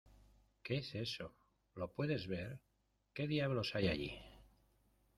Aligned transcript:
¿Qué 0.63 0.77
es 0.77 0.95
eso?¿ 0.95 1.31
lo 1.75 1.91
puedes 1.93 2.25
ver?¿ 2.25 2.57
qué 3.13 3.27
diablos 3.27 3.75
hay 3.75 3.87
allí? 3.87 4.17